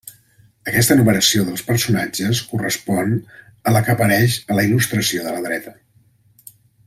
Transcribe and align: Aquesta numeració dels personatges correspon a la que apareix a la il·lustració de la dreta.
Aquesta 0.69 0.95
numeració 1.01 1.43
dels 1.49 1.65
personatges 1.67 2.41
correspon 2.53 3.13
a 3.71 3.75
la 3.77 3.83
que 3.89 3.95
apareix 3.95 4.39
a 4.55 4.59
la 4.61 4.65
il·lustració 4.69 5.27
de 5.27 5.35
la 5.37 5.45
dreta. 5.49 5.77